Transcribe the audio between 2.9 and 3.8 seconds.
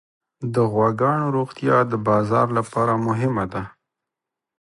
مهمه ده.